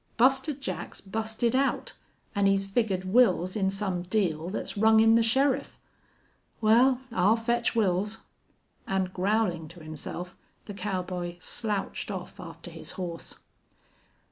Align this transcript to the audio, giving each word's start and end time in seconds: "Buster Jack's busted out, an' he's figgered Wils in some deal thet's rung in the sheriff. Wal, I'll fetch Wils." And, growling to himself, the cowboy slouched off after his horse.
"Buster 0.17 0.53
Jack's 0.53 0.99
busted 0.99 1.55
out, 1.55 1.93
an' 2.33 2.47
he's 2.47 2.65
figgered 2.65 3.01
Wils 3.03 3.55
in 3.55 3.69
some 3.69 4.01
deal 4.01 4.49
thet's 4.49 4.75
rung 4.75 4.99
in 4.99 5.13
the 5.13 5.21
sheriff. 5.21 5.79
Wal, 6.59 7.01
I'll 7.11 7.35
fetch 7.35 7.75
Wils." 7.75 8.21
And, 8.87 9.13
growling 9.13 9.67
to 9.67 9.83
himself, 9.83 10.35
the 10.65 10.73
cowboy 10.73 11.35
slouched 11.39 12.09
off 12.09 12.39
after 12.39 12.71
his 12.71 12.93
horse. 12.93 13.37